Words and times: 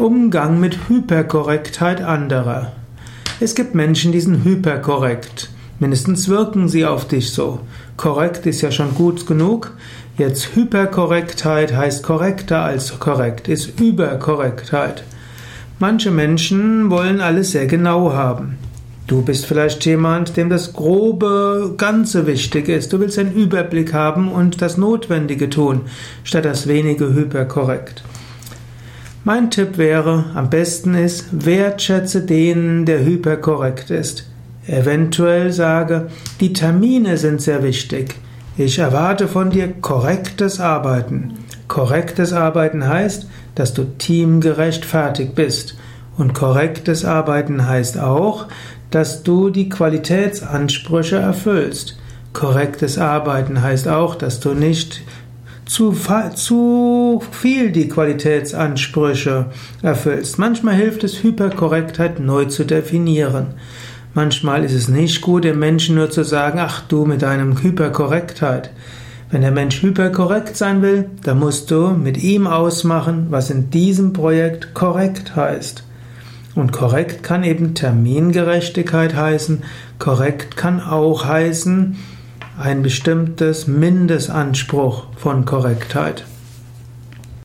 Umgang 0.00 0.58
mit 0.58 0.88
Hyperkorrektheit 0.88 2.02
anderer. 2.02 2.72
Es 3.38 3.54
gibt 3.54 3.76
Menschen, 3.76 4.10
die 4.10 4.20
sind 4.20 4.42
hyperkorrekt. 4.42 5.50
Mindestens 5.78 6.28
wirken 6.28 6.68
sie 6.68 6.84
auf 6.84 7.06
dich 7.06 7.30
so. 7.30 7.60
Korrekt 7.96 8.44
ist 8.44 8.60
ja 8.60 8.72
schon 8.72 8.96
gut 8.96 9.24
genug. 9.24 9.70
Jetzt 10.18 10.56
Hyperkorrektheit 10.56 11.76
heißt 11.76 12.02
korrekter 12.02 12.64
als 12.64 12.98
korrekt, 12.98 13.46
ist 13.46 13.80
Überkorrektheit. 13.80 15.04
Manche 15.78 16.10
Menschen 16.10 16.90
wollen 16.90 17.20
alles 17.20 17.52
sehr 17.52 17.66
genau 17.66 18.12
haben. 18.12 18.58
Du 19.06 19.22
bist 19.22 19.46
vielleicht 19.46 19.86
jemand, 19.86 20.36
dem 20.36 20.50
das 20.50 20.72
grobe 20.72 21.74
Ganze 21.76 22.26
wichtig 22.26 22.68
ist. 22.68 22.92
Du 22.92 22.98
willst 22.98 23.18
einen 23.20 23.34
Überblick 23.34 23.92
haben 23.92 24.32
und 24.32 24.60
das 24.60 24.76
Notwendige 24.76 25.48
tun, 25.50 25.82
statt 26.24 26.46
das 26.46 26.66
wenige 26.66 27.14
hyperkorrekt. 27.14 28.02
Mein 29.26 29.50
Tipp 29.50 29.78
wäre, 29.78 30.26
am 30.34 30.50
besten 30.50 30.94
ist, 30.94 31.46
wertschätze 31.46 32.26
den, 32.26 32.84
der 32.84 33.06
hyperkorrekt 33.06 33.88
ist. 33.88 34.28
Eventuell 34.66 35.50
sage, 35.50 36.08
die 36.40 36.52
Termine 36.52 37.16
sind 37.16 37.40
sehr 37.40 37.62
wichtig. 37.62 38.16
Ich 38.58 38.78
erwarte 38.78 39.26
von 39.26 39.48
dir 39.48 39.68
korrektes 39.80 40.60
Arbeiten. 40.60 41.38
Korrektes 41.68 42.34
Arbeiten 42.34 42.86
heißt, 42.86 43.26
dass 43.54 43.72
du 43.72 43.84
teamgerecht 43.96 44.84
fertig 44.84 45.34
bist. 45.34 45.74
Und 46.18 46.34
korrektes 46.34 47.06
Arbeiten 47.06 47.66
heißt 47.66 47.98
auch, 47.98 48.48
dass 48.90 49.22
du 49.22 49.48
die 49.48 49.70
Qualitätsansprüche 49.70 51.16
erfüllst. 51.16 51.96
Korrektes 52.34 52.98
Arbeiten 52.98 53.62
heißt 53.62 53.88
auch, 53.88 54.16
dass 54.16 54.40
du 54.40 54.52
nicht 54.52 55.00
zu, 55.66 55.96
zu 56.34 57.22
viel 57.30 57.70
die 57.72 57.88
Qualitätsansprüche 57.88 59.46
erfüllst. 59.82 60.38
Manchmal 60.38 60.74
hilft 60.74 61.04
es, 61.04 61.22
Hyperkorrektheit 61.22 62.20
neu 62.20 62.46
zu 62.46 62.64
definieren. 62.64 63.54
Manchmal 64.12 64.64
ist 64.64 64.74
es 64.74 64.88
nicht 64.88 65.20
gut, 65.22 65.44
dem 65.44 65.58
Menschen 65.58 65.96
nur 65.96 66.10
zu 66.10 66.22
sagen, 66.22 66.58
ach 66.60 66.82
du 66.86 67.04
mit 67.04 67.22
deinem 67.22 67.62
Hyperkorrektheit. 67.62 68.70
Wenn 69.30 69.40
der 69.40 69.50
Mensch 69.50 69.82
hyperkorrekt 69.82 70.56
sein 70.56 70.82
will, 70.82 71.06
dann 71.24 71.40
musst 71.40 71.70
du 71.70 71.88
mit 71.88 72.22
ihm 72.22 72.46
ausmachen, 72.46 73.26
was 73.30 73.50
in 73.50 73.70
diesem 73.70 74.12
Projekt 74.12 74.74
korrekt 74.74 75.34
heißt. 75.34 75.82
Und 76.54 76.70
korrekt 76.70 77.24
kann 77.24 77.42
eben 77.42 77.74
Termingerechtigkeit 77.74 79.16
heißen, 79.16 79.64
korrekt 79.98 80.56
kann 80.56 80.80
auch 80.80 81.24
heißen, 81.24 81.96
ein 82.58 82.82
bestimmtes 82.82 83.66
Mindestanspruch 83.66 85.06
von 85.16 85.44
Korrektheit. 85.44 86.24